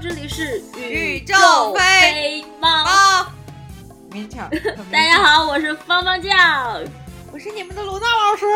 [0.00, 2.68] 这里是宇宙飞飞猫。
[2.84, 3.34] 啊，
[4.12, 4.48] 勉强。
[4.92, 6.80] 大家，好，我是芳芳酱。
[7.32, 8.46] 我是你们的鲁娜老师。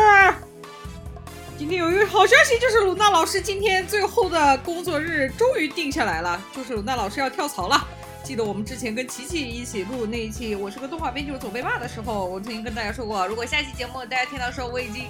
[1.57, 7.85] 今天有一个好消息，就是鲁娜老师今天最后的工作日终于定下来了，就是鲁娜老师要跳槽了。
[8.23, 15.07] 记得我们之前跟琪琪一起录那一期《我是个动画编剧，我总被骂》的时候，我曾经跟大家说过，如果下期节目大家听到说我已经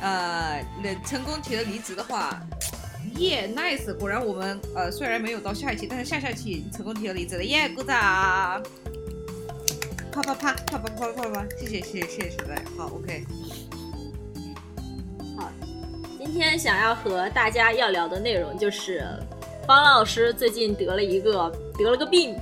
[0.00, 0.60] 呃
[1.06, 2.36] 成功提了离职的话，
[3.18, 3.92] 耶、nice！
[3.98, 8.62] 果然我们呃虽然没有到下一期，但是下下期已经成功提了离职了，耶、鼓掌！
[10.12, 11.46] 啪啪啪啪啪啪啪啪！
[11.58, 13.24] 谢谢谢谢谢谢好 OK。
[15.36, 15.50] 好
[16.18, 19.04] 今天想要和大家要聊的内容就是，
[19.66, 22.36] 方老师最近得了一个得了个病，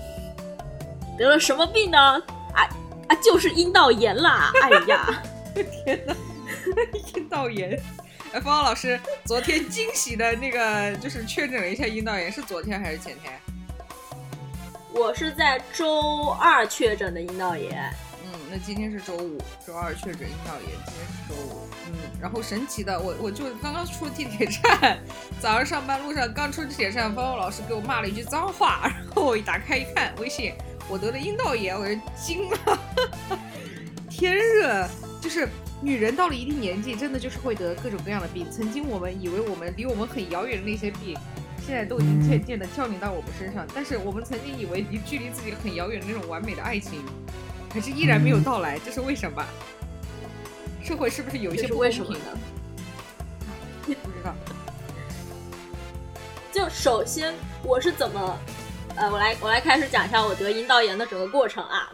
[1.18, 1.98] 得了什么病呢？
[1.98, 2.68] 啊
[3.08, 4.52] 啊，就是阴道炎啦！
[4.62, 5.22] 哎呀，
[5.84, 6.14] 天哪，
[7.16, 7.80] 阴道炎！
[8.36, 13.32] 哎，方老师昨天惊喜的那个就是确诊了一下阴道炎，是昨天还是前天？
[14.92, 17.90] 我是在周二确诊的阴道炎，
[18.26, 21.66] 嗯，那今天是周五，周二确诊阴道炎，今天是周五。
[21.86, 24.98] 嗯，然后神奇的，我我就刚刚出地铁站，
[25.40, 30.52] 早上上班路上刚出地铁站，方方老师给我骂了一句脏话，然后我一打开一看微信，
[30.90, 32.78] 我得了阴道炎，我就惊了。
[34.10, 34.86] 天热，
[35.22, 35.48] 就是
[35.82, 38.50] 女人到了一定年纪，真的就是会得各种各样的病。
[38.50, 41.16] 曾经我们以为我们离我们很遥远的那些病，
[41.64, 43.66] 现在都已经渐渐的降临到我们身上。
[43.74, 47.04] 但是我们曾经以为离距离自己很遥远的那种完美的爱情，
[47.72, 49.44] 可是依然没有到来，这是为什么？
[50.82, 52.38] 社会是不是有一些不公平为什么呢？？
[53.84, 54.34] 不知道。
[56.52, 58.38] 就首先我是怎么，
[58.94, 61.92] 呃，我来我来开始讲一下我得阴道炎的整个过程啊。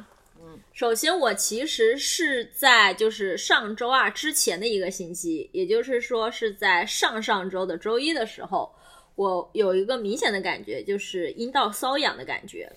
[0.72, 8.74] 首先我其实是在就是上周二之前的一个星期，也就是说是在上上周的周一的时候，
[9.14, 12.72] 我有一个明显的感觉，就是阴道瘙痒的感觉。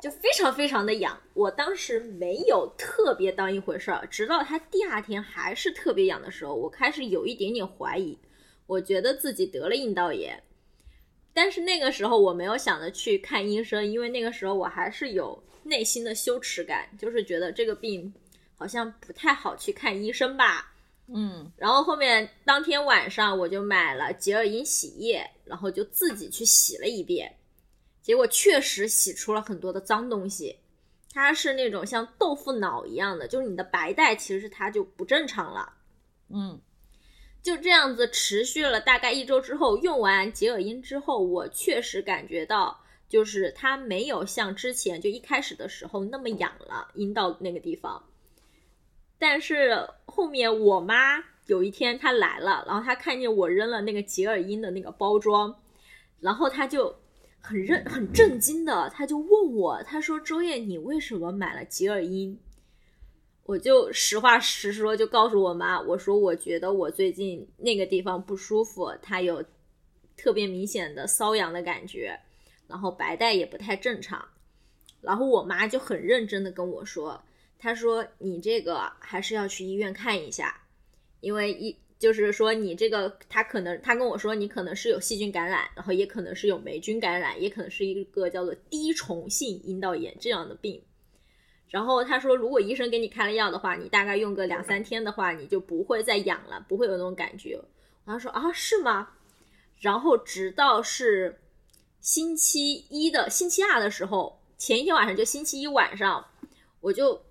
[0.00, 8.18] 就非常非常的痒，我当时没有特别当一回事儿，直到它第二天还是特别痒的时候，我开始有一点点怀疑，
[8.66, 10.42] 我觉得自己得了阴道炎。
[11.34, 18.12] 但是那个时候我没有想着去看医生，因为那个时候我还是有内心的羞耻感，就是觉得这个病
[18.56, 20.72] 好像不太好去看医生吧。
[21.12, 27.36] 嗯然后后面当天晚上我就买了洁尔阴洗液，然后就自己去洗了一遍，
[28.00, 30.56] 结果确实洗出了很多的脏东西。
[31.12, 35.72] 它是那种像豆腐脑一样的，就是你的白带其实它就不正常了。
[36.28, 36.60] 嗯
[37.42, 48.02] 就这样子持续了大概一周之后，用完洁尔阴之后，我确实感觉到，就是它没有像之前就一开始的时候那么痒了，阴道那个地方。
[49.18, 55.54] 但是后面我妈有一天她来了，然后她看见我扔了那个洁尔阴的那个包装，
[56.20, 56.94] 然后她就
[57.40, 62.38] 很认很震惊的，她就问我，她说：“周燕，你为什么买了洁尔阴？”
[63.44, 69.44] 我就实话实说，就告诉我妈，我说我觉得我最近那个地方不舒服，它有
[70.16, 72.16] 特别明显的瘙痒的感觉，
[72.70, 74.26] 然后白带也不太正常。
[75.02, 77.22] 然后我妈就很认真的跟我说，
[77.58, 80.62] 她说你这个还是要去医院看一下，
[81.20, 90.82] 因为一就是说你这个，她可能她跟我说你可能是有细菌感染，然后也可能是有霉菌感染，也可能是一个叫做滴虫性阴道炎这样的病。
[91.68, 97.60] 然后她说，如果医生给你开了药的话，你大概用个两三天的话，你就不会再痒了，不会有那种感觉。
[98.04, 99.10] 我说啊，是吗？
[99.78, 101.40] 然后直到是
[102.00, 106.26] 星期一的星期二的时候，前一天晚上就星期一晚上，
[106.80, 107.26] 我就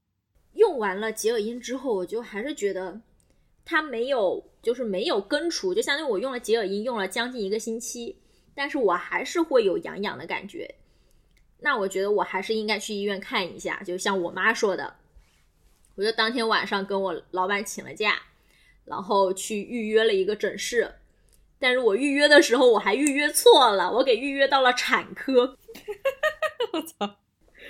[0.54, 3.02] 用完了洁尔阴之后，我就还是觉得
[3.66, 8.16] 它没有，就是没有根除，就相当于我用了洁尔阴用了将近一个星期，
[8.54, 10.76] 但是我还是会有痒痒的感觉。
[11.62, 14.98] 那我觉得我还是应该去医院看一下，就像我妈说的，
[15.96, 18.22] 我就当天晚上跟我老板请了假，
[18.86, 20.94] 然后去预约了一个诊室。
[21.60, 25.58] 但是我预约的时候我还预约错了，我给预约到了产科，
[26.72, 27.16] 我操！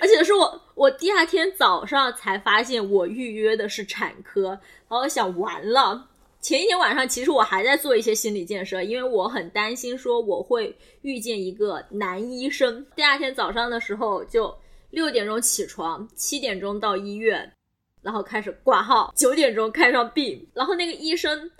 [0.00, 6.08] 而且是我我第二天早上才发现我预约的是产科，然后我想完了。
[6.40, 12.86] 前一天晚上其实我还在做一些心理建设，因为我很担心说我会遇见一个男医生。
[12.96, 14.56] 第二天早上的时候就
[14.88, 17.52] 六点钟起床，七点钟到医院，
[18.00, 20.48] 然后开始挂号，九点钟看上病。
[20.54, 21.50] 然后那个医生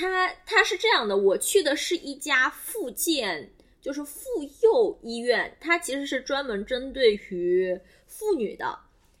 [0.00, 3.52] 他他是这样的，我去的是一家复健，
[3.82, 4.22] 就是妇
[4.62, 8.78] 幼医院，它其实是专门针对于妇女的。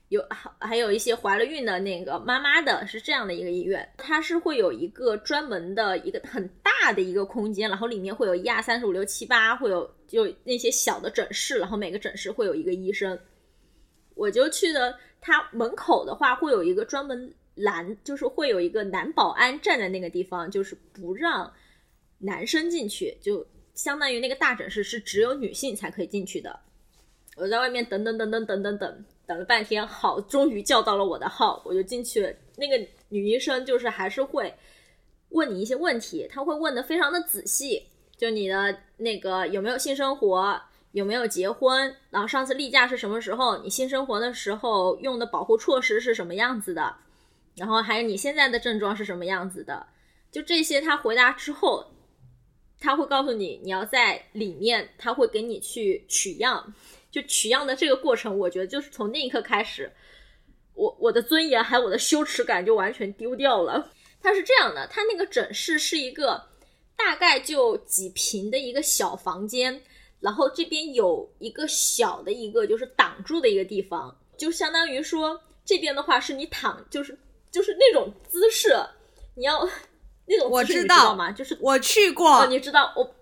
[0.08, 13.16] 有还还有一些怀了孕的那个妈妈的，是这样的一个医院，它是会有一个专门的一个很大的一个空间，然后里面会有一二三四五六七八，会有就那些小的诊室，然后每个诊室会有一个医生。
[14.16, 21.52] 我就去的，它门口的话会有一个专门拦，就是会有一个男保安站在那个地方，就是不让
[22.18, 26.60] 男生进去，就相当于那个大诊室是只有女性才可以进去的。
[27.36, 29.04] 我在外面等等等等等等等。
[29.26, 32.32] 等了半天，好，终于叫到了我的号，我就进去了。
[32.56, 34.52] 那个女医生就是还是会
[35.28, 37.86] 问你一些问题，她会问的非常的仔细，
[38.16, 40.60] 就你的那个有没有性生活，
[40.90, 46.96] 有没有结婚，然后上次例假是什么时候，你性生活的时候用的保护措施是什么样子的，
[47.60, 49.86] 然后还有你现在的症状是什么样子的，
[50.32, 51.92] 就这些，他回答之后，
[52.80, 56.72] 他会告诉你你要在里面，他会给你去取样。
[57.10, 59.92] 就取样的这个过程，我觉得就是从那一刻开始，
[60.74, 63.92] 我我的尊严还有我的羞耻感就完全丢掉了。
[64.22, 66.48] 它是这样的，它那个诊室是一个
[66.96, 69.82] 大概就几平的一个小房间，
[70.20, 77.18] 然后这边有一个小的一个就是挡住的一个地方，就相当于说这边的话是你躺，就是
[77.50, 78.74] 就是那种姿势，
[79.34, 79.68] 你要
[80.26, 81.32] 那种我知道吗？
[81.32, 83.14] 就是我去过，你知道我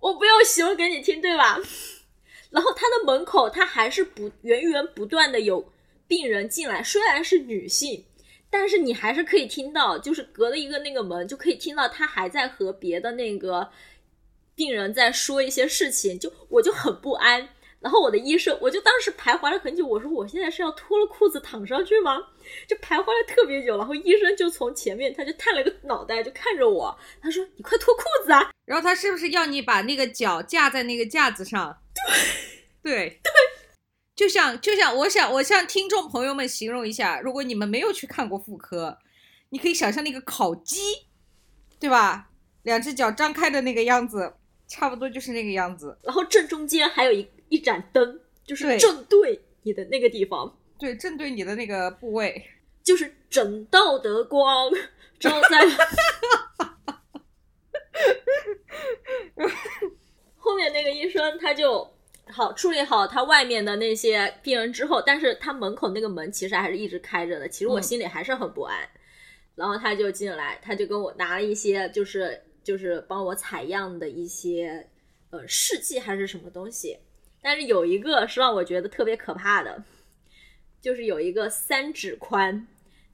[0.00, 1.58] 我不要形容给你听，对吧？
[2.50, 5.72] 然后他的门口，他还是不源源不断的有
[6.06, 8.04] 病人进来，虽然是女性，
[8.50, 13.70] 但是你还是可以听到，就是隔了一个那个门，就可以听到他还在和别的那个
[14.54, 17.48] 病人在说一些事情，就我就很不安。
[17.80, 22.28] 然后我的医生，我就当时徘徊了很久，我说我现在是要脱了裤子躺上去吗？
[22.66, 23.76] 就徘徊了特别久。
[23.76, 31.82] 然后医生就从前面，他就探了个脑袋，就看着我，他说：“你快脱裤子啊！”然后他是不是要你把那个脚架在那个架子上？
[31.94, 32.14] 对
[32.82, 33.32] 对对，
[34.14, 38.98] 就像就像我想我向听众朋友们形容一下，如果你们没有去看过妇科，
[39.50, 40.80] 你可以想象那个烤鸡，
[41.78, 42.30] 对吧？
[42.62, 44.34] 两只脚张开的那个样子，
[44.68, 45.98] 差不多就是那个样子。
[46.02, 52.44] 然后正中间还有一一盏灯，就是正对你的那个地方，对，正对你的那个部位，
[52.82, 54.68] 就是整道的光
[55.20, 55.60] 照在。
[60.36, 61.88] 后面那个医生他就
[62.26, 67.48] 好处理好他外面的那些病人之后，但是他门口那个门其实还是一直开着的。
[67.48, 68.76] 其实我心里还是很不安。
[69.54, 74.84] 然后他就进来，他就跟我拿了一些，就是就是帮我采样的一些
[75.30, 76.98] 呃试剂还是什么东西。
[77.40, 79.80] 但是有一个是让我觉得特别可怕的，
[80.82, 82.66] 就是有一个三指宽。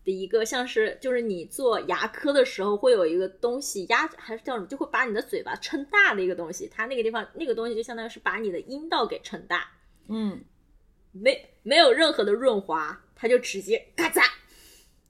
[0.05, 9.69] 的一个像是就是你做牙科的时候会有一个东西压还是叫什么，就会把你的嘴巴撑大的一个东西，它那个地方那个东西就相当于是把你的阴道给撑大，
[10.09, 10.43] 嗯，
[11.13, 14.23] 没没有任何的润滑，它就直接嘎嚓，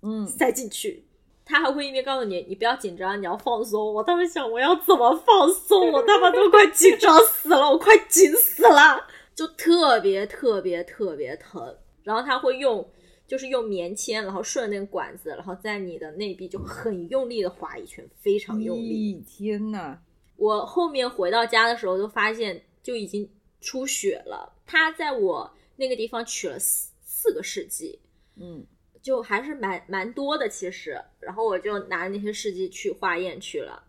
[0.03, 1.05] 嗯，塞进去，
[1.45, 3.95] 他还会一边告诉你你不要紧张，你要放松。
[3.95, 12.89] 我当时想我要怎么放松，我他妈都快紧张死了，我快紧死了，就特别特别特别疼，然后他会用。
[13.27, 19.23] 就是用棉签，然后顺那个管子，然后在你的内壁就很用力的划一圈，非常用力。
[19.29, 19.99] 天呐，
[20.37, 23.31] 我后面回到家的时候，就发现就已经
[23.61, 24.51] 出血了。
[24.65, 27.99] 他在我那个地方取了四四个试剂，
[28.37, 28.65] 嗯，
[29.03, 30.99] 就还是蛮蛮多的其实。
[31.21, 33.85] 然后我就拿那些试剂去化验去了，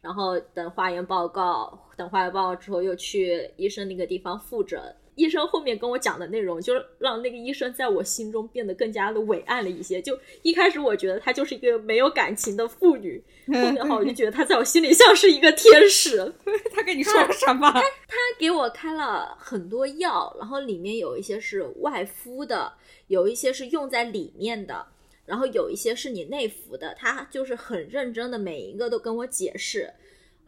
[0.00, 4.80] 然后等化验报告，等化验报告之后又去医生那个地方复诊。
[5.18, 10.00] 医生后面跟我讲的内容，就是让那个医生在我心中变得更加的伟岸了一些。
[10.00, 13.22] 就一开始我觉得她就是一个没有感情的妇女，
[13.52, 16.32] 后面话我就觉得她在我心里像是一个天使。
[16.72, 17.68] 他跟你说了什么？
[17.72, 22.72] 他 他给我开了很多药，然后里面有一些是外敷的，
[23.08, 24.86] 有一些是用在里面的，
[25.26, 26.94] 然后有一些是你内服的。
[26.96, 29.92] 他就是很认真的，每一个都跟我解释。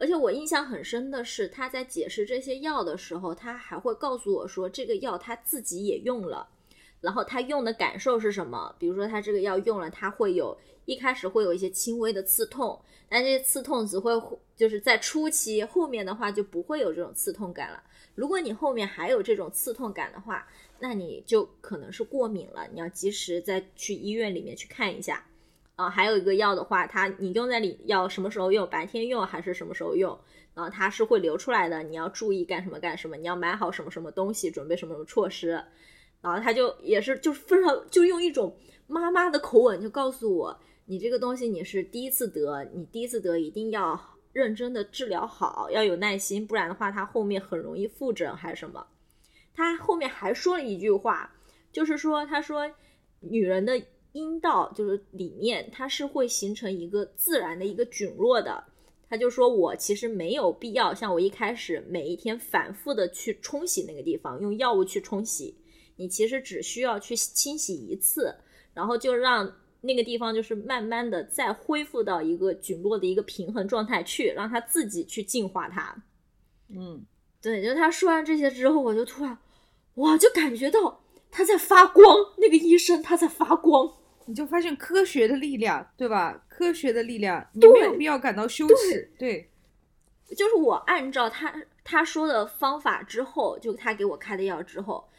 [0.01, 6.49] 而且我印象很深的是，他在解释这些药的时候，他还会告诉我说，这个药他自己也用了，
[6.99, 8.75] 然后他用的感受是什么？
[8.79, 14.11] 比如说他这个药用了，他会有一开始会有一些轻微的刺痛，但这些刺痛只会
[14.55, 17.83] 就是在初期，后面的话就不会有这种刺痛感了。
[18.15, 20.47] 如果你后面还有这种刺痛感的话，
[20.79, 25.23] 那你就可能是过敏了，你要及时再去医院里面去看一下。
[25.75, 28.69] 啊，还有一个药的话，它你用在里要什么时候用？
[28.69, 30.19] 白天用还是什么时候用？
[30.53, 33.17] 然后它是会流出来的，你要注意干什么干什么？
[33.17, 35.49] 你要买好什么什么东西，准备什么什么措施？
[36.21, 43.99] 然后他就也是就是非常就用一种妈妈的口吻就告诉我，你这个东西你是第一次得，你第一次得一定要
[44.33, 48.85] 认真的治疗好，要有耐心，不然的话它后面很容易复诊还是什么？
[49.55, 51.33] 他后面还说了一句话，
[51.71, 52.71] 就是说他说。
[53.23, 53.79] 女人的
[54.13, 58.65] 阴道就是里面，它是会形成一个自然的一个菌落的。
[59.09, 65.57] 他就说我其实没有必要像我一开始每一天反复的去冲洗那个地方，用药物去冲洗，
[65.97, 68.33] 你其实只需要去清洗一次，
[68.73, 76.03] 然后就让那个地方就是慢慢的再恢复到一个菌落的一个平衡状态去，让它自己去净化它。
[76.69, 77.05] 嗯，
[77.41, 79.37] 对，就他说完这些之后，我就突然，
[79.95, 83.97] 哇，就感觉到他在发光，那个医生他在发光。
[84.27, 86.45] 你就发现科学的力量，对吧？
[86.47, 89.11] 科学的力量，你没有必要感到羞耻。
[89.17, 89.49] 对，
[90.37, 95.09] 就是我按照他他说的方法之后，就他给我开的药之后，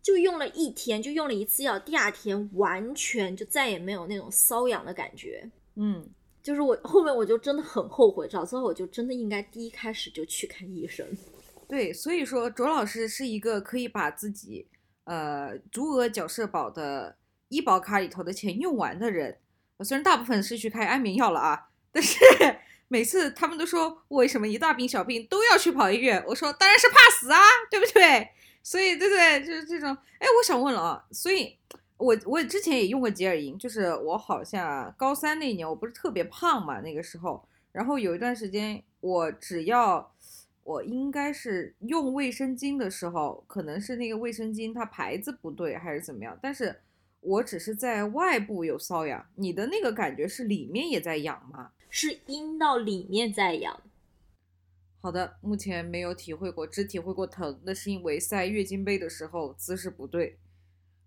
[0.00, 5.48] 就用了一天，就用了一次药，第二天完全就再也没有那种瘙痒的感觉。
[5.74, 6.08] 嗯，
[6.42, 11.06] 就是我后面我就真的很后悔，早知道我就真的应该第一开始就去看医生。
[11.68, 14.66] 对，所以说卓老师是一个可以把自己
[15.04, 17.18] 呃足额缴社保的。
[17.48, 19.38] 医保卡里头的钱用完的人，
[19.84, 22.18] 虽然大部分是去开安眠药了啊，但是
[22.88, 26.22] 每次他们都说为什么一大病小病都要去跑医院？
[26.26, 27.38] 我说当然是怕死啊，
[27.70, 28.28] 对不对？
[28.62, 29.96] 所以对对，就是这种。
[30.18, 31.56] 哎，我想问了啊，所以
[31.96, 40.12] 我我之前也用过洁尔银，就是我好像高三那年我不是特别胖嘛，那个时候，然后有一段时间我只要
[40.64, 46.80] 我应该是用卫生巾的时候，可能是那个卫生巾它牌子不对还是怎么样，但是。
[47.26, 51.72] 我只是在外部有瘙痒，你的那个感觉是里面也在痒吗？
[51.90, 53.82] 是阴道里面在痒。
[55.00, 57.60] 好的，目前没有体会过，只体会过疼。
[57.64, 60.38] 那是因为塞月经杯的时候姿势不对，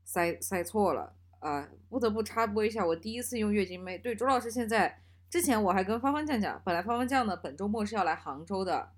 [0.04, 1.70] 塞塞错了啊！
[1.90, 3.98] 不得不插播一下，我第一次用月经杯。
[3.98, 8.92] 对，周老师现在之前我还跟芳芳酱讲，本来芳芳酱呢本周末是要来杭州的，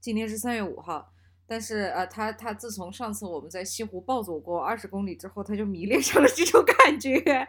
[0.00, 1.14] 今天是三月五号。
[1.50, 7.48] 但是呃，他他自从上次我们在西湖暴走过二十公里之后，他就迷恋上了这种感觉。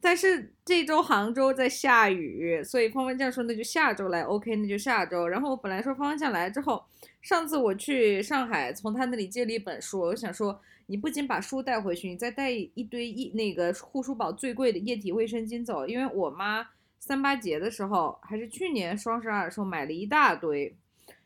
[0.00, 5.28] 但是这周杭州在下雨，所以方方酱说那就下周来，OK，那就下周。
[5.28, 6.82] 然后我本来说方方酱来之后，
[7.20, 16.66] 上次我去上海从他那里借了一本书，我想说你不仅把书带回去，你再带一堆一那个护舒宝最贵的液体卫生巾走，因为我妈
[16.98, 20.76] 三八节的时候还是去年双十二的时候买了一大堆，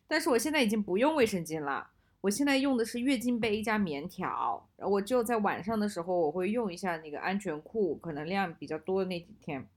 [0.06, 1.88] 但是我现在已经不用卫生巾了。
[2.20, 9.68] 我现在用的是月经杯加棉条，然后我就在晚上的时候我会用一下那个安全裤，可能量比较多的那几天。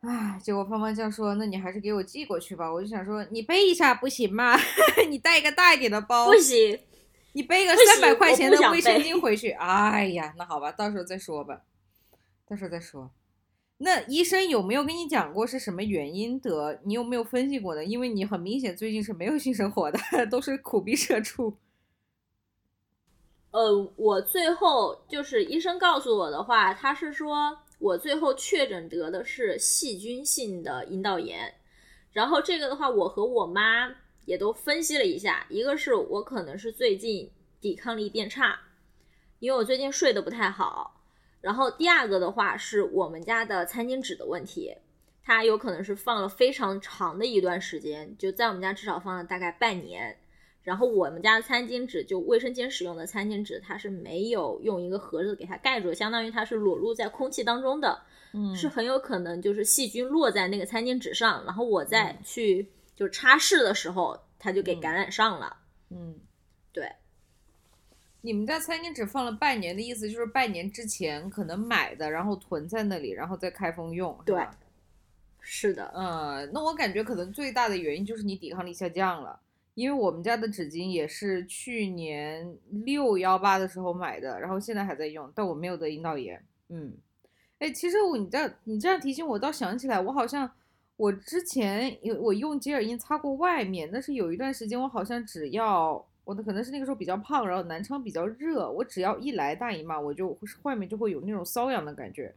[0.00, 4.56] 唉，结果芳芳酱说：“那你还是给我寄过去吧。”我就想说，你背一下不行吗？
[5.10, 6.78] 你带一个大一点的包不行，
[7.32, 9.50] 你背个三百块钱的卫生巾回去。
[9.58, 11.62] 哎呀，那好吧，到时候再说吧，
[12.46, 13.10] 到时候再说。
[13.80, 16.80] 那医生有没有跟你讲过是什么原因得？
[16.84, 17.84] 你有没有分析过呢？
[17.84, 21.56] 因为你很明显最近是没有性生活的， 都是苦逼社畜。
[23.52, 31.54] 呃，我最后就是医生告诉我的话，他是说我最后确诊得的是细菌性的阴道炎。
[32.12, 33.94] 然后这个的话，我和我妈
[34.26, 37.30] 也都分析了一下，一个是我可能是最近
[37.60, 38.58] 抵抗力变差，
[39.38, 40.97] 因为我最近睡得不太好。
[41.40, 44.76] 然后第二个的话是我们家的餐巾纸的问题，
[45.22, 50.16] 它有可能是放了非常长的一段时间，就在我们家至少放了大概半年。
[50.64, 57.98] 然后我们家的餐巾纸就卫生间使用的餐巾纸，它是没有用一个盒子给它盖住，相当于它是裸露在空气当中的，
[58.34, 65.56] 嗯，是很有可能就是细菌落在那个餐巾纸上，然后我再去就擦拭的时候，它就给感染上了，
[65.88, 66.20] 嗯，
[66.70, 66.92] 对。
[68.20, 74.44] 你们家餐巾纸放了半年的意思就是半年之前可能买的，然后囤在那里，然后再开封用，对，
[75.40, 79.38] 是的，嗯，那我感觉可能最大的原因就是你抵抗力下降了，
[79.74, 86.92] 因为我们家的纸巾也是去年六幺八的时候买的，然后现在还在用，但我没有得阴道炎，嗯，
[87.60, 90.50] 哎，其实我你这你这样提醒我，倒想起来，我好像
[90.96, 96.04] 我之前有我用洁尔阴擦过外面，但是有一段时间我好像只要。
[96.28, 102.34] 我的可能是那个时候比较胖，然后南昌比较热，我只要一来大姨妈，我就外面就会有那种瘙痒的感觉。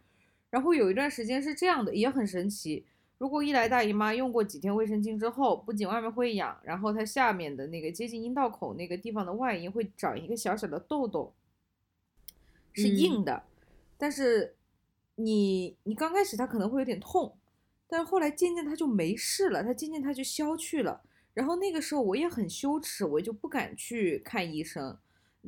[0.50, 2.86] 然后有一段时间是这样的，也很神奇。
[3.18, 11.34] 如果一来大姨妈，用过几天卫生巾之后，不仅外面会痒，然后它下面的那个接近阴道口那个地方的外阴会长一个小小的痘痘，
[12.72, 13.44] 是硬的。
[13.98, 14.56] 但是
[15.16, 17.36] 你你刚开始它可能会有点痛，
[17.90, 21.02] 但是后来渐渐它就没事了，它渐渐它就消去了。
[21.34, 24.98] 然后那个时候我也很羞耻，我就不敢去看医生。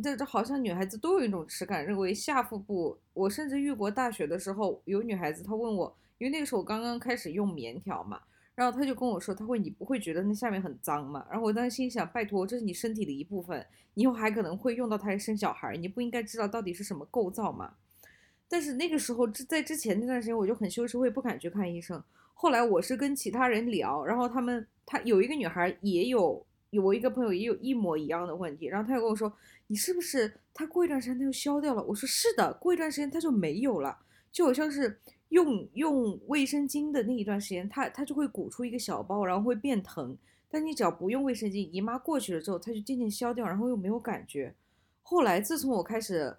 [0.01, 2.97] 这这好像女孩子都有一种耻感，认为下腹部。
[3.13, 8.19] 我甚至遇过大学的时候，有女孩子她问我，因为那个时候我刚刚开始用棉条嘛，
[8.55, 11.23] 然后她就跟我说，她会你不会觉得那下面很脏吗？
[11.29, 13.63] 然后我当时心想，拜托，这是你身体的一部分，
[13.93, 17.75] 你以后还可能会用到它生小孩，你不应该知道到底是什么构造吗？
[18.47, 22.03] 但是那个时候之在之前那段时间我就很羞耻，我也不敢去看医生。
[22.43, 29.31] 后来我是跟其他人聊，然后他们他有一个女孩也有，有我一个朋友也有一模一样的问题，然后他又跟我说，
[29.67, 31.81] 你是不是他过一段时间他就消掉了？
[31.83, 33.97] 我说是的，过一段时间他就没有了，
[34.29, 34.99] 就好像是。
[35.29, 40.15] 用用卫生巾的那一段时间，它它就会鼓出一个小包，然后会变疼。
[40.47, 44.53] 但你只要不用卫生巾，姨妈过去了之后，它就渐渐消掉，然后又没有感觉。
[45.01, 46.37] 后来自从我开始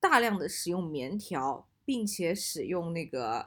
[0.00, 3.46] 大量的使用棉条，并且使用那个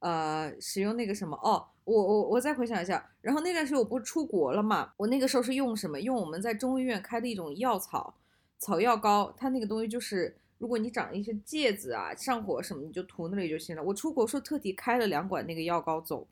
[0.00, 6.00] 呃使用那个什么哦，我我我再回想一下，然后那段时间我不是出国了嘛，我那个时候是用什么？
[6.00, 8.14] 用我们在中医院开的一种药草
[8.58, 10.36] 草药膏，它那个东西就是。
[10.60, 13.82] 如果你长一些疖子啊、上火什么，你就涂那里就行了。
[13.84, 16.26] 我出国时候特地开了两管那个药膏走，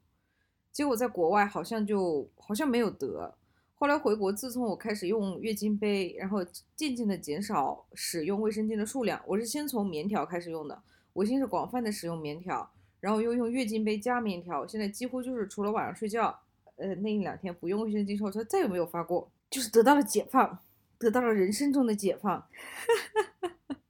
[0.73, 3.33] 结果在国外好像就好像没有得。
[3.77, 6.45] 后来回国，自从我开始用月经杯，然后
[6.75, 9.23] 渐渐的减少使用卫生巾的数量。
[9.29, 10.83] 我是先从棉条开始用的，
[11.13, 12.69] 我先是广泛的使用棉条，
[13.01, 16.39] 然后又用月经杯加棉条，现在几乎就是除了晚上睡觉，
[16.77, 20.59] 呃那一两天不用卫生巾之后，再也没有发过，就是得到了解放，
[20.99, 22.47] 得到了人生中的解放。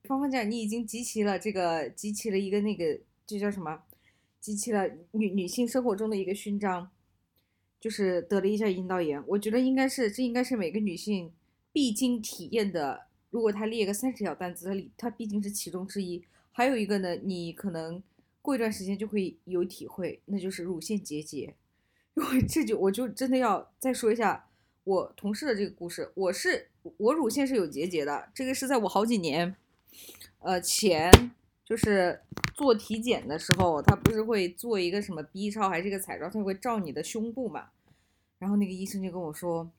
[0.05, 3.83] 芳芳讲，你已经集齐了这个，集齐了一个那个，这叫什么？
[4.41, 6.89] 集齐了女女性生活中的一个勋章，
[7.81, 9.21] 就是得了一下阴道炎。
[9.27, 11.33] 我觉得应该是，这应该是每个女性
[11.73, 13.07] 必经体验的。
[13.31, 16.23] 如果她列个三十条单词，它里它毕竟是其中之一。
[16.53, 18.01] 还有一个呢，你可能
[18.47, 21.57] 过一段时间就会有体会，那就是乳腺结节。
[22.15, 24.49] 因为这就我就真的要再说一下
[24.85, 26.13] 我同事的这个故事。
[26.15, 29.57] 我是我乳腺是有结节的，这个是在我好几年。
[30.39, 31.33] 呃，前
[31.65, 32.21] 就是
[32.55, 37.71] 做体检的时候，他不是会做一个什么 B 超还是一个彩超，他会照你的胸部嘛。
[38.39, 39.73] 然后那个医生就跟我说，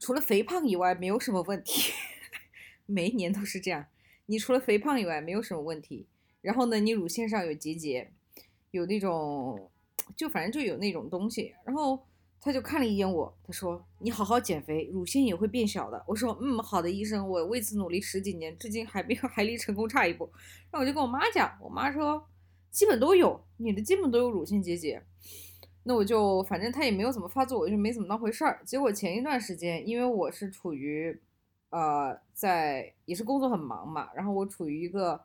[0.00, 1.92] 除了肥胖以外，没有什么问题。
[2.86, 3.86] 每一年都是这样，
[4.26, 6.06] 你除了肥胖以外，没有什么问题。
[6.40, 8.10] 然后呢，你乳腺上有结节，
[8.70, 9.70] 有那种，
[10.16, 11.54] 就反正就有那种东西。
[11.64, 11.98] 然后。
[12.42, 20.24] 他就看了一眼我，他说：“你好好减肥，乳腺也会变小的。”我说：“嗯，好的，医生，我为此努力十几年，至今还没有， 还离成功差一步。”
[20.72, 22.26] 然后我就跟我妈讲，我妈说
[22.72, 25.02] ：“基本都有，女的基本都有乳腺结节。”
[25.84, 28.62] 那我就反正他也没有怎么发作，我就没怎么当回事儿。
[28.64, 31.20] 结果前一段时间，因为我是处于，
[31.68, 35.20] 呃，在也是工作很忙嘛，然后我处于一个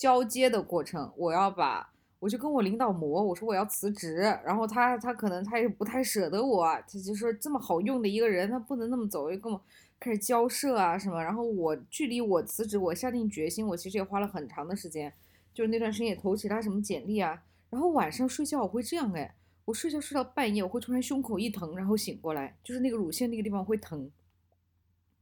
[0.00, 1.92] 交接的过程，我要把。
[2.20, 9.60] 我就跟我领导磨，我说我要辞职，然后他他可能他也不太舍得我，他就说这么好用的一个人，他不能那么走，又跟我
[9.98, 11.22] 开始交涉啊什么。
[11.22, 15.12] 然后我距离我辞职，我下定决心，我其实也花了很长的时间，
[15.52, 17.42] 就是那段时间也投其他什么简历啊。
[17.68, 19.34] 然后晚上睡觉我会这样哎，
[19.66, 24.10] 我睡觉睡到半夜，我会突然胸口一疼，然后醒过来，就是那个乳腺那个地方会疼，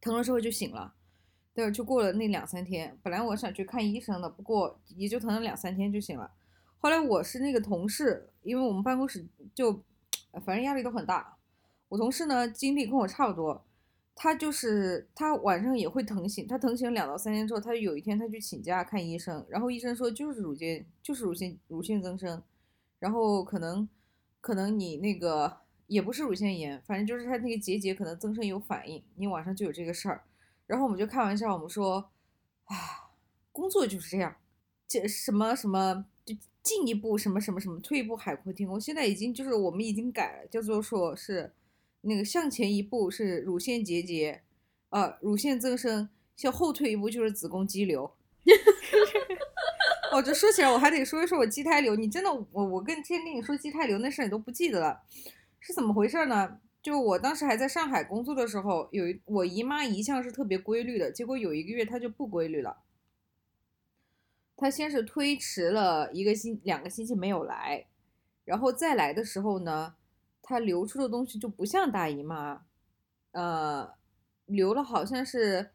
[0.00, 0.94] 疼了之后就醒了，
[1.58, 2.96] 对，就过了那两三天。
[3.02, 6.30] 本来我想去看医生的，不过也就疼了两三天就醒了。
[6.78, 9.72] 后来我是那个同事，因为我们办公室就，
[10.44, 11.36] 反正压力都很大。
[11.88, 13.66] 我同事呢经历跟我差不多，
[14.14, 22.40] 他就是他晚上也会疼醒，他疼醒两到三天之后，他有一天他去请假看医生，然后医生说就是乳腺就是乳腺乳腺增生，
[23.00, 23.88] 然后可能
[24.40, 25.56] 可能你那个
[25.88, 30.22] 也不是乳腺炎，反正就是他那个结节可能增生有反应，你晚上就有这个事儿。
[30.68, 32.08] 然后我们就开玩笑，我们说，
[32.66, 33.10] 啊，
[33.50, 34.36] 工作就是这样，
[34.86, 36.36] 这什么什么就。
[36.60, 38.78] 进一步什么什么什么，退一步海阔天空。
[38.78, 41.50] 现在已经就是我们已经改了，叫做说是
[42.02, 44.42] 那个向前一步是乳腺结节，
[44.90, 48.06] 呃，乳腺增生；向后退一步就是子宫肌瘤。
[48.06, 48.12] 哈
[48.44, 49.00] 哈
[50.10, 51.96] 哈哦，这说起来我还得说一说我畸胎瘤。
[51.96, 55.00] 你真的，我我跟之前跟你说畸胎瘤那事儿你都不记得了，
[55.60, 56.60] 是怎么回事呢？
[56.88, 62.78] 就我当时还在上海工作的时候，有我姨妈一向是特别规律的，结果有一个月她就不规律了。
[64.56, 67.84] 他先是推迟了一个星两个星期没有来，
[68.46, 69.96] 然后再来的时候呢，
[70.40, 72.62] 他流出的东西就不像大姨妈，
[73.32, 73.92] 呃，
[74.46, 75.68] 流了好像是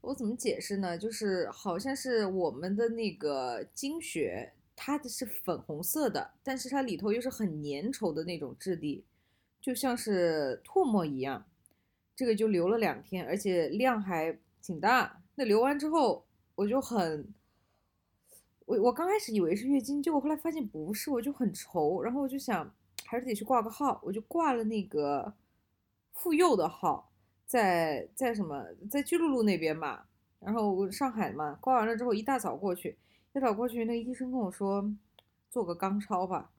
[0.00, 0.96] 我怎么解释呢？
[0.96, 9.04] 就是好像是我们的那个经血，它的是粉红色的，但是它里头又是很粘稠的那种质地，
[9.66, 11.44] 就像是唾沫一样。
[12.14, 15.20] 这个就流了两天，而且量还挺大。
[15.34, 16.24] 那流完之后，
[16.54, 17.34] 我就很。
[18.64, 22.72] 我我刚开始以为是月经，结果后来发现不是，我就很愁，然后我就想
[23.06, 25.34] 还是得去挂个号，我就挂了那个
[26.12, 27.10] 妇幼的号，
[27.44, 30.04] 在在什么在巨鹿路那边嘛，
[30.38, 32.96] 然后上海嘛，挂完了之后一大早过去，
[33.34, 34.88] 一早过去那个医生跟我说
[35.50, 36.52] 做个肛超吧，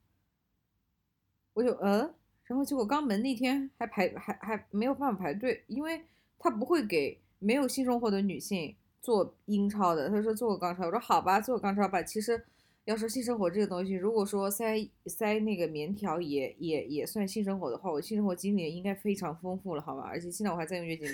[1.53, 2.13] 我就嗯
[2.47, 6.01] 然后结果肛门那天还排还还没有办法排队，因为
[6.39, 10.09] 他不会给没有性生活的女性做阴超的。
[10.09, 12.01] 他说做个肛超，我说好吧，做个肛超吧。
[12.01, 12.41] 其实
[12.85, 20.03] 要说性生活这个东西，如果说塞塞那个棉条也也也算性生活的话，我性生活经历应该非常丰富了，好吧？
[20.03, 21.07] 而且现在我还在用月经。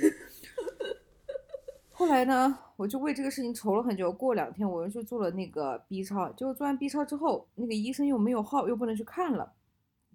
[1.95, 4.11] 后来呢，我就为这个事情愁了很久。
[4.11, 9.51] 过两天我又去做了那个 B 超，结果做完 B 超之后，那个医生又没有号，又不能去看了。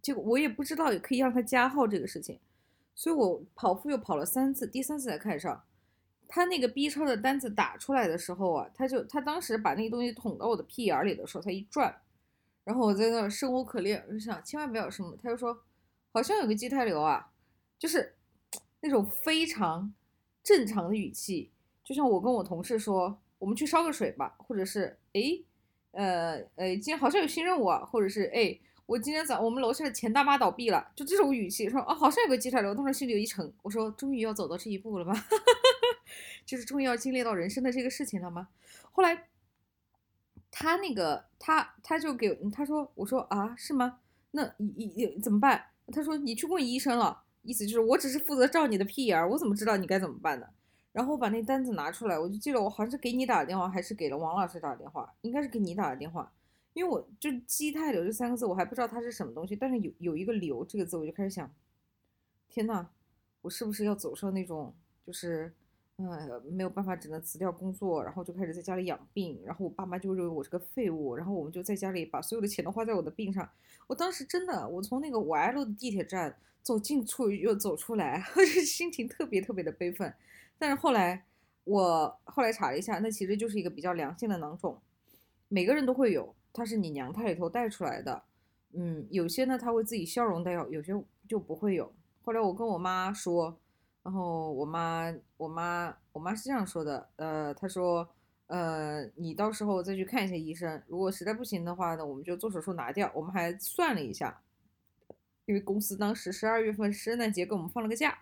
[0.02, 2.38] 结果我也不知道也可以让他加号这个事情，
[2.94, 5.64] 所以我跑复又跑了三次，第三次才看上。
[6.30, 12.02] 他那个 B 超的单子打出来的时候啊，他就他当时把那个东西捅到我的屁眼里的时候，他一转，
[12.64, 15.16] 然后我在那生无可恋，我就想千万不要什么。
[15.22, 15.58] 他就说
[16.12, 17.32] 好像有个畸胎瘤啊，
[17.78, 18.14] 就是
[18.80, 19.94] 那种非常
[20.42, 21.50] 正常的语气，
[21.82, 25.42] 就像我跟我同事说我们去烧个水吧，或者是诶，
[25.92, 28.61] 呃呃今天好像有新任务啊，或者是诶。
[28.88, 33.53] 我今天早我们楼下的钱大妈倒闭了，就这种语气说啊，好像有个畸胎瘤，当时心里有一沉。
[33.61, 35.14] 我说，终于要走到这一步了吗？
[36.46, 38.48] 就是终于要经历到人生的这个事情了吗？
[38.90, 39.29] 后来，
[40.51, 43.98] 他那个他他就给他说，我说啊，是吗？
[44.31, 45.66] 那你你怎么办？
[45.92, 50.46] 他说你去问医生了，意思就是我只是负责照你的屁眼，我怎么知道你该怎么办呢？
[50.92, 56.33] 然后我把那单子拿出来，我就记得我好像是给你打电话，还是给了王老师打电话，应该是给你打的电话。
[56.74, 61.52] 因为我就“畸胎瘤”这三个字，我还不知道它是什么东西，但是有有一个“瘤”这个字，我就开始想，
[62.48, 62.88] 天呐，
[63.42, 64.72] 我是不是要走上那种
[65.04, 65.52] 就是，
[65.96, 73.50] 呃，没有办法，只能辞掉工作，然后就开始在家里养病，然后我爸妈就认为我是个废物，然后我们就在家里把所有的钱都花在我的病上。
[73.88, 78.22] 我当时真的，我从那个五 L 的地铁站走进处又走出来，
[78.64, 80.14] 心情特别特别的悲愤。
[80.59, 81.24] 但是后来
[81.64, 84.81] 我后来查了一下，那其实就是一个比较良性的囊肿，
[85.48, 86.37] 每个人都会有。
[86.52, 88.22] 它是你娘胎里头带出来的，
[88.72, 90.92] 嗯，有些呢它会自己消融掉，有些
[91.28, 91.92] 就不会有。
[92.22, 93.58] 后来我跟我妈说，
[94.02, 98.08] 然后我妈我妈我妈是这样说的，呃，她说，
[98.48, 103.11] 呃，你到时候再去看一下医生，如果实在不行的话呢，我们就做手术拿掉。
[103.14, 104.42] 我们还算了一下，
[105.46, 108.18] 因为公司当时十二月份圣诞节给我们放了个假，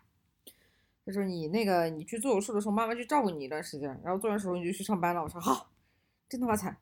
[1.04, 5.22] 她说你那个你去做手术的时候，妈妈去照顾你一段时间，然后做完手术你就去上班了。
[5.22, 5.72] 我说好，
[6.28, 6.76] 真他妈惨。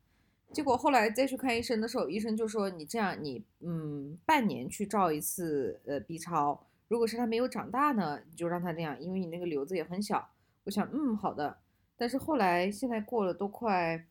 [0.55, 10.31] 结果后来再去看医生的时候，医生就说你这样，你嗯半年去照一次呃 B 超，如果是他没有长大呢，你就让他这样，因为你那个瘤子也很小。
[10.63, 11.59] 我想嗯好的，
[11.97, 14.07] 但是后来现在过了都快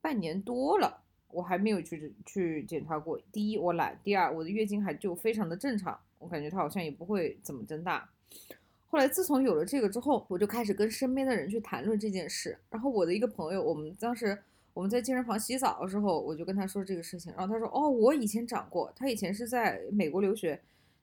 [0.00, 3.20] 半年多了，我还没有去去检查过。
[3.30, 8.08] 第一我懒，第二我的月经还就非常的正常，我感觉它好像也不会怎么增大。
[8.86, 12.58] 后来自从有了这个之后，我就开始跟身边的人去谈论这件事。
[12.70, 14.42] 然后我的一个朋友，我们当时。
[14.72, 20.60] 我们在健身房洗澡的时候，我就跟他说这个事情，然后他说：“哦，我以前长过，他以前是在美国留学。”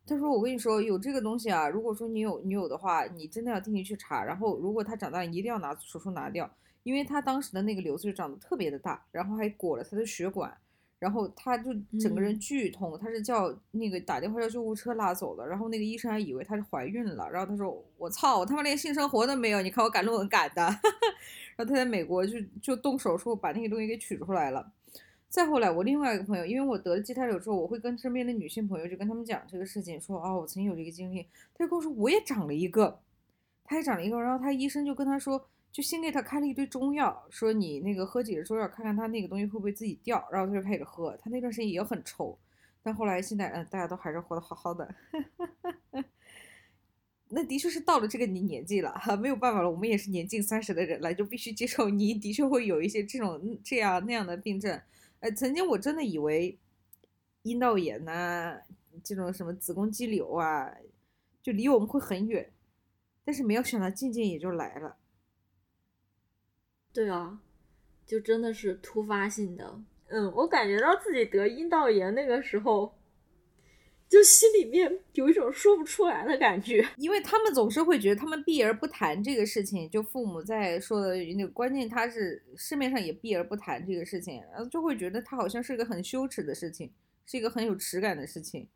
[0.08, 4.24] 他说：“我跟你说，有这个东西啊，如果说你有你有的话，你真的要定期去查。
[4.24, 6.50] 然后如果他长大，你一定要拿手术拿掉，
[6.84, 10.56] 因为他当时的那个瘤子就长得特别的大，然后还裹了他的血管，
[10.98, 12.98] 然后他就整个人剧痛。
[12.98, 20.66] 他是叫那个打电话叫救护车拉走的，然后那个医生还以为她是怀孕了，然后他说：我操，我他妈连性生活都没有，你看我赶论文赶的。
[21.58, 24.72] ”然后他在美国就就动手术把那个东西给取出来了。
[25.28, 31.28] 再后来，我另外一个朋友，因为我得了畸胎瘤之后，我会跟身边的女性朋友就跟他们讲这个事情，说哦，我曾经有这个经历。
[31.54, 33.02] 他就跟我说我也长了一个，
[33.66, 34.22] 他也长了一个。
[34.22, 40.26] 然后他医生就跟他说，就先给他开了一堆中药，说你那个喝几个中药，看看他那个东西会不会自己掉。
[40.32, 42.40] 然后他就开始喝，他那段时间也很愁，
[42.82, 44.96] 但后来现在嗯，大家都还是活得好好的。
[47.30, 54.80] 那的确是到了这个你年纪了哈，没有办法了，我们也是年近三十的人了，就必须接受你的确会有一些这种这样那样的病症。
[55.20, 56.58] 呃，曾经我真的以为
[57.42, 58.58] 阴道炎呐，
[59.04, 60.74] 这种什么子宫肌瘤啊，
[61.44, 62.52] 就离我们会很远，
[63.26, 64.96] 但是没有想到渐渐也就来了。
[66.94, 67.42] 对啊，
[68.06, 69.82] 就真的是突发性的。
[70.08, 72.97] 嗯，我感觉到自己得阴道炎那个时候。
[74.10, 86.92] 就心里面有一种说不出来的感觉，因为他们总是会觉得他们避而不谈这个事情，就父母在说的那个关键，他是市面上也避而不谈这个事情，然后就会觉得他好像是一个很羞耻的事情，
[87.26, 88.68] 是一个很有耻感的事情，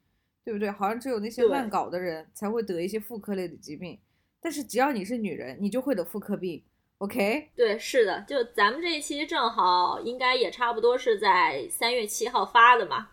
[0.44, 0.70] 对不对？
[0.70, 3.98] 好像只有那些乱搞的人才会得一些妇科类的疾病，
[4.41, 6.62] 但是只要你是女人，你就会得妇科病
[6.98, 7.50] ，OK？
[7.56, 13.12] 对，是的，就咱们这一期正好应该也差不多是在三月七号发的嘛。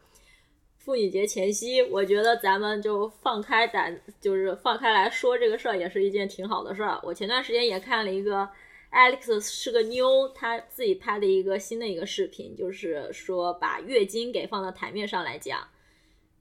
[0.89, 6.99] 妇女节前夕，我觉得咱们就放开胆，就是放开来说这个事儿，也是一件挺好的事儿。
[7.03, 8.49] 我前段时间也看了一个
[8.91, 15.61] Alex 是个妞，她自己拍的一个新的一个视频，就是说把月经给放到台面上来讲，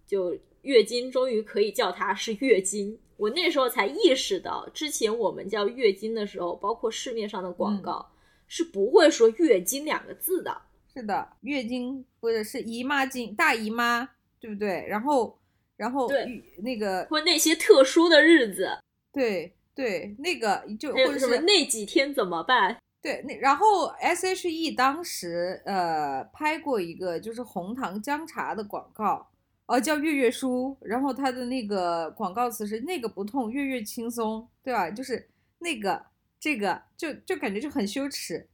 [0.07, 2.97] 就月经终于可以叫它是月经。
[3.17, 8.13] 我那时候才意识到，之前我们叫月经的时候，包括市面上的广告、
[8.47, 10.61] 是不会说月经两个字的。
[10.93, 14.85] 是的，月经或者是姨妈巾、大姨妈，对不对？
[14.87, 15.37] 然后，
[15.75, 18.69] 然后对那个或那些特殊的日子，
[19.11, 22.77] 对对，那个就或者是那几天怎么办？
[23.01, 29.27] 对那然后 S.H.E 当时呃拍过一个就是红糖姜茶的广告，
[29.67, 34.89] 哦叫月月舒，然后它的那个广告词是那个不痛，月月轻松，对吧？
[34.89, 36.03] 就是那个
[36.39, 38.47] 这个就就感觉就很羞耻。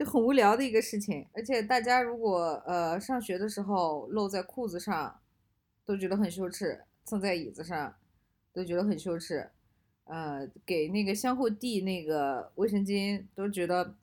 [0.00, 5.20] 就很无聊的一个事情，而且大家如果呃上学的时候露在裤子上，
[5.84, 6.68] 都觉得很羞耻；
[7.04, 7.94] 蹭在椅子上，
[8.50, 9.50] 都觉得很羞耻。
[10.04, 13.94] 呃，给那个相互递那个卫生巾，都觉得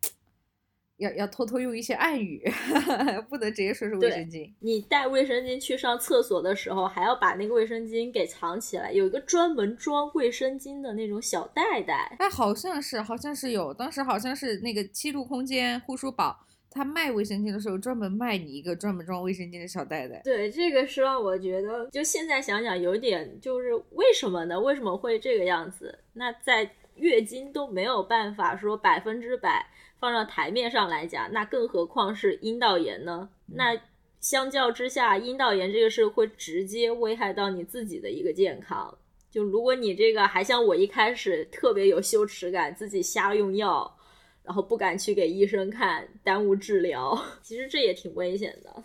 [0.97, 2.43] 要要偷偷用一些暗语，
[3.29, 4.51] 不能直接说是卫生巾。
[4.59, 12.15] 你带卫生巾去上厕所的时候，还要把那个卫生巾给藏起来，有一个专门装卫生巾的那种小袋袋。
[12.19, 16.35] 哎，好像是，好像是有，当时好像是那个七度空间护舒宝，
[16.71, 20.21] 他卖卫生巾的时候专门卖你一个专门装卫生巾的小袋袋。
[20.23, 24.59] 对，这个是让我觉得，就现在想想有点，就是为什么呢？
[24.59, 25.99] 为什么会这个样子？
[26.13, 29.67] 那在月经都没有办法说百分之百
[29.99, 33.29] 放到台面上来讲，那更何况是阴道炎呢？
[33.47, 33.79] 那
[34.19, 38.97] 相较之下，阴道炎这个是会直接危害到你自己的一个健康。
[39.29, 43.97] 就如果你这个还像我一开始特别有羞耻感，自己瞎用药，
[44.43, 48.83] 然后不敢去给医生看，耽误治疗， 其实这也挺危险的。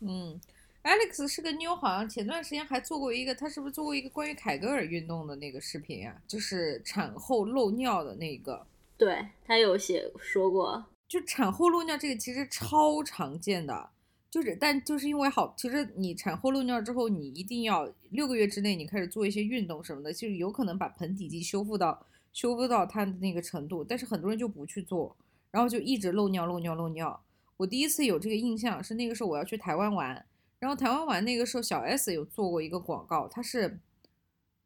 [0.00, 0.38] 嗯
[0.82, 8.66] ，Alex 是个妞，好像前段时间还做过一个，他是不是做过一个关于凯格尔运动的那个视频呀、就是产后漏尿的那个。
[8.96, 13.90] 对他有写说过，就产后漏尿这个其实超常见的，
[14.30, 25.16] 就是但就是因为好，其实你产后漏尿之后，你一定要六个月之内你开始做一些运动什么的，就是有可能把盆底肌修复到修复到它的那个程度，但是很多人就不去做，
[25.50, 27.20] 然后就一直漏尿漏尿漏尿。
[27.56, 30.26] 我第一次有这个印象是那个时候我要去台湾玩，
[30.58, 33.78] 然后台湾玩那个时候小 S 有做过一个广告，它是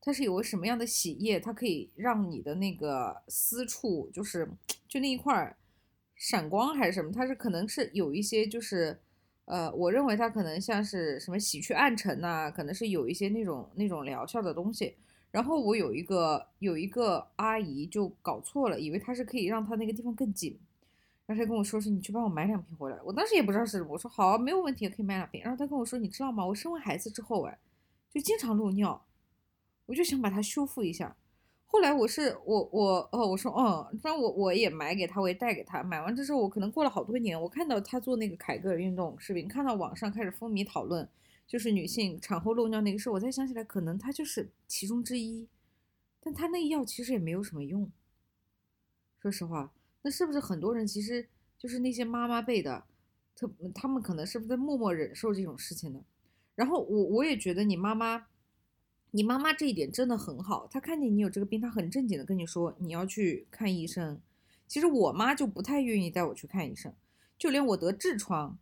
[0.09, 4.49] 它是有个什么样的洗液，它可以让你的那个私处就是
[4.89, 5.55] 就那一块儿
[6.15, 8.99] 闪光还是什么，它是可能是有一些就是
[9.45, 14.97] 呃，我认为它可能像是什么洗去暗沉呐、可能是有一些那种那种疗效的东西。
[15.31, 20.59] 然后我有一个有一个阿姨就搞错了，以为它是可以让它那个地方更紧，
[21.27, 22.97] 然后她跟我说是你去帮我买两瓶回来。
[23.05, 25.43] 我当时也不知道是什么，我说好，没有问题，可以买两瓶。
[25.43, 26.47] 然后她跟我说你知道吗？
[26.47, 27.59] 我生完孩子之后哎，
[28.11, 29.05] 就经常漏尿，
[29.89, 31.17] 我就想把它修复一下。
[31.65, 35.83] 后来我是我我哦我说哦，那我我也买给他，我也带给他。
[35.83, 41.09] 买完之后，我可能过了好多年，我看到他做那个凯格尔运动视频，看到网上开始风靡讨论，
[41.47, 45.49] 就是女性产后漏尿那个事，我才想起来，可能他就是其中之一。
[46.21, 47.91] 但他那药其实也没有什么用。
[49.21, 49.73] 说实话，
[50.03, 52.85] 那是不是很多人其实就是那些妈妈辈的，
[53.35, 56.01] 他他们可能是不是在默默忍受这种事情呢？
[56.55, 58.27] 然后我我也觉得你妈妈，
[59.11, 64.21] 你妈妈这一点真的很好，她看见你有这个病，她很正经的跟你说你要去看医生。
[64.67, 66.93] 其实我妈就不太愿意带我去看医生，
[67.39, 68.59] 就连我得痔疮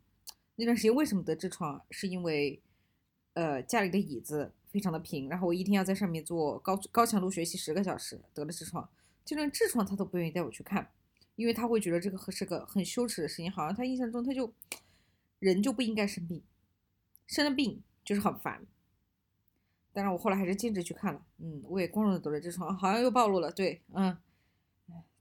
[0.55, 1.81] 那段时间，为什么得痔疮？
[1.91, 2.61] 是因为
[3.33, 8.89] 呃家里的椅子非常的平，然后我一天要在上面做高高强度学习十个小时，得了痔疮。
[9.25, 10.89] 就连痔疮她都不愿意带我去看，
[11.35, 14.53] 因为她会觉得这个是个很羞耻的事情，好像她印象中她就
[15.39, 16.41] 人就不应该生病，
[17.25, 18.65] 生了病就是很烦。
[19.97, 24.15] 当然，我后来还是坚持去看了，嗯，我也光荣的得了痔疮，好像又暴露了，对，嗯，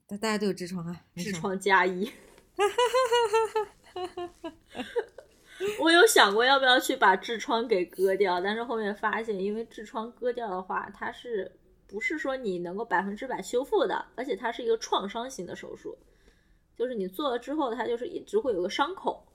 [0.07, 2.13] 大大家都有痔疮啊，痔疮加一。
[5.81, 11.51] 我有想过要不要去把痔疮给割掉，但是后面发现，因为痔疮割掉的话，它是
[11.87, 14.05] 不是说你能够百分之百修复的？
[14.15, 15.97] 而且它是一个创伤型的手术，
[16.77, 19.26] 就是你做了之后，它就是一直会有个伤口。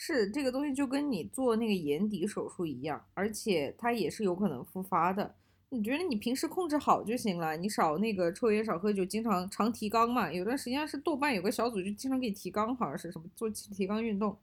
[0.00, 5.34] 是这个东西就跟你做那个眼底手术一样，而且它也是有可能复发的。
[5.70, 10.32] 你觉得你平时控制好就行了，你少那个抽烟少喝酒，经常常提肛嘛。
[10.32, 14.38] 有段时间是豆瓣有个小组就经常给你提肛，好像是什么做提肛运动。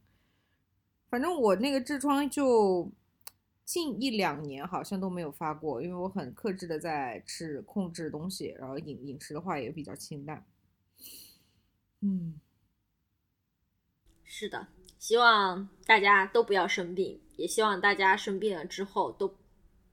[1.10, 2.92] 反正我那个痔疮就
[3.64, 10.46] 近一两年好像都没有发过，因为我很克制的在吃控制东西，然后饮饮食的话也比较清淡。
[12.02, 12.40] 嗯，
[14.26, 14.68] 是的，
[15.00, 19.36] 希望大家都不要生病，也希望大家生病了之后都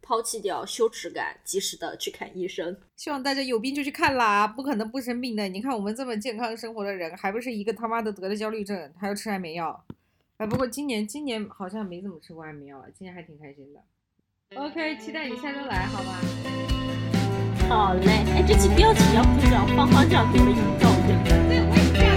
[0.01, 2.77] 抛弃掉羞耻感，及时的去看医生。
[2.97, 5.47] 希望大家有病就去看啦，不可能不生病的。
[5.49, 9.85] 你看我们这么健康生活的人，还不是一个他妈的得了焦虑症，还要吃安眠药。
[10.39, 13.81] 哎，不过今年今年好像没怎么吃过安眠药了，今年还挺开心的。
[14.57, 16.21] OK，期待你下周来，好吧？
[17.69, 20.91] 好嘞，哎，这期标题要不要“芳芳这样给我引导”？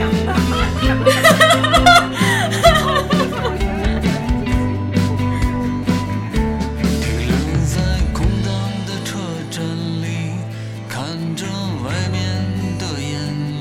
[7.02, 7.76] 停留在
[8.14, 8.50] 空荡
[8.88, 9.60] 的车站
[10.02, 10.06] 里
[10.88, 10.96] 看
[11.36, 11.46] 着
[11.84, 12.22] 外面
[12.80, 13.12] 的烟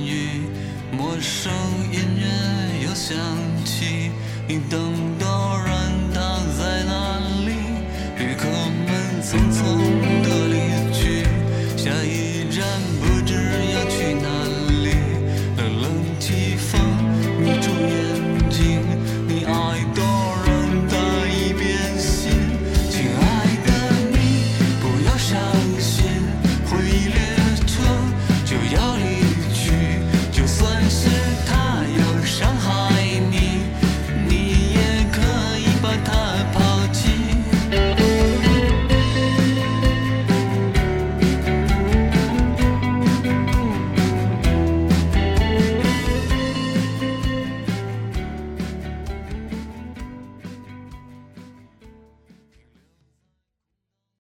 [0.06, 0.46] 雨
[0.92, 1.52] 陌生
[1.90, 2.24] 音乐
[2.86, 3.16] 又响
[3.64, 4.12] 起
[4.46, 4.80] 你等